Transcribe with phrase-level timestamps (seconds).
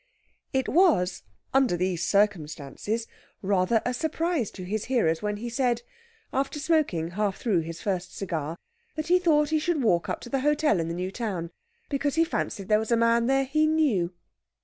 [0.51, 1.21] It was,
[1.53, 3.05] under these circumstances,
[3.43, 5.83] rather a surprise to his hearers when he said,
[6.33, 8.57] after smoking half through his first cigar,
[8.95, 11.51] that he thought he should walk up to the hotel in the new town,
[11.87, 14.11] because he fancied there was a man there he knew.